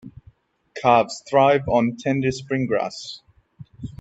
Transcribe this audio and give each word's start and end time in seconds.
Calves 0.81 1.21
thrive 1.29 1.67
on 1.69 1.95
tender 1.95 2.31
spring 2.31 2.65
grass. 2.65 3.21